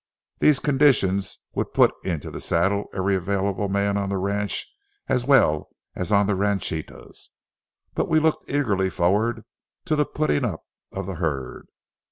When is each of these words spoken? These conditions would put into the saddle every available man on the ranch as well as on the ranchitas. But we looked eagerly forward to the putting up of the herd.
These 0.39 0.57
conditions 0.57 1.37
would 1.53 1.75
put 1.75 1.91
into 2.03 2.31
the 2.31 2.41
saddle 2.41 2.85
every 2.91 3.15
available 3.15 3.69
man 3.69 3.97
on 3.97 4.09
the 4.09 4.17
ranch 4.17 4.65
as 5.07 5.25
well 5.25 5.69
as 5.95 6.11
on 6.11 6.25
the 6.25 6.33
ranchitas. 6.33 7.29
But 7.93 8.09
we 8.09 8.19
looked 8.19 8.49
eagerly 8.49 8.89
forward 8.89 9.45
to 9.85 9.95
the 9.95 10.05
putting 10.07 10.43
up 10.43 10.65
of 10.91 11.05
the 11.05 11.17
herd. 11.17 11.67